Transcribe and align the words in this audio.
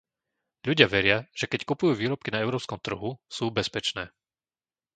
Ľudia 0.67 0.87
veria, 0.95 1.17
že 1.39 1.45
keď 1.51 1.61
kupujú 1.69 1.93
výrobky 2.01 2.29
na 2.33 2.39
európskom 2.45 2.79
trhu, 2.87 3.11
sú 3.35 3.45
bezpečné. 3.57 4.03